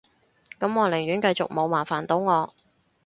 [0.59, 2.55] 噉我寧願繼續冇，麻煩到我